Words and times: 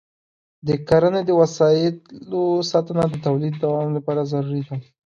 د 0.67 0.69
کرني 0.87 1.21
د 1.25 1.31
وسایلو 1.41 2.43
ساتنه 2.71 3.03
د 3.09 3.13
تولید 3.25 3.53
دوام 3.63 3.89
لپاره 3.97 4.29
ضروري 4.31 4.61
ده. 4.67 4.75